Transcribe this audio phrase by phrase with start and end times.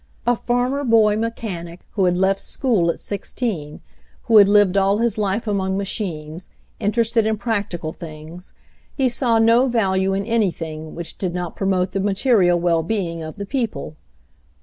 [0.25, 3.81] A farmer boy mechanic, who had left school at sixteen,
[4.23, 8.51] who had lived all his life among machines, in terested in practical things,
[8.97, 13.35] he saw no value in anything which did not promote the material well being of
[13.35, 13.95] the people.